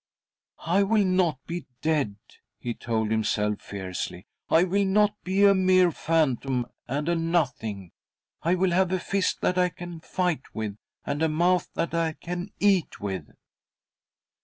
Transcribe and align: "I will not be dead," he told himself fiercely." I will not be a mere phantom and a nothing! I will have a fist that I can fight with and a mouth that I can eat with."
"I 0.77 0.81
will 0.81 1.05
not 1.05 1.37
be 1.45 1.67
dead," 1.83 2.15
he 2.57 2.73
told 2.73 3.11
himself 3.11 3.61
fiercely." 3.61 4.25
I 4.49 4.63
will 4.63 4.85
not 4.87 5.13
be 5.23 5.43
a 5.43 5.53
mere 5.53 5.91
phantom 5.91 6.65
and 6.87 7.07
a 7.07 7.13
nothing! 7.15 7.91
I 8.41 8.55
will 8.55 8.71
have 8.71 8.91
a 8.91 8.99
fist 8.99 9.41
that 9.41 9.59
I 9.59 9.69
can 9.69 9.99
fight 9.99 10.55
with 10.55 10.75
and 11.05 11.21
a 11.21 11.29
mouth 11.29 11.69
that 11.75 11.93
I 11.93 12.13
can 12.13 12.49
eat 12.59 12.99
with." 12.99 13.27